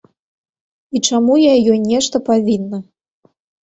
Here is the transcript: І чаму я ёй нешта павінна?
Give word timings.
І 0.95 1.03
чаму 1.11 1.33
я 1.41 1.53
ёй 1.71 1.79
нешта 1.89 2.25
павінна? 2.35 2.85